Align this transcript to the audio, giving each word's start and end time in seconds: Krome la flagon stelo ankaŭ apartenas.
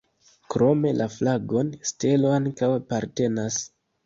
Krome 0.53 0.93
la 1.01 1.05
flagon 1.15 1.69
stelo 1.91 2.33
ankaŭ 2.39 2.71
apartenas. 2.79 3.63